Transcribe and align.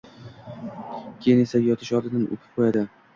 keyin 1.25 1.41
esa 1.43 1.61
yotish 1.65 1.91
oldidan 1.99 2.25
o‘pib 2.37 2.49
qo‘yadi. 2.57 2.85